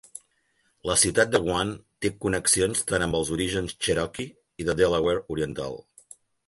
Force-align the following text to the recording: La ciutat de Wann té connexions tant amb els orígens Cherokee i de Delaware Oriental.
La 0.89 0.95
ciutat 1.01 1.29
de 1.35 1.41
Wann 1.49 1.75
té 2.05 2.11
connexions 2.25 2.83
tant 2.93 3.07
amb 3.09 3.21
els 3.21 3.33
orígens 3.39 3.79
Cherokee 3.87 4.29
i 4.65 4.69
de 4.71 4.81
Delaware 4.83 5.27
Oriental. 5.37 5.83